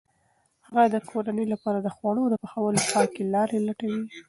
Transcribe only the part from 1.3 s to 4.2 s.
لپاره د خوړو د پخولو پاکې لارې لټوي.